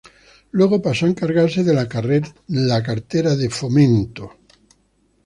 [0.49, 1.75] Luego pasó a encargarse de
[2.49, 4.31] la cartera de Fomento.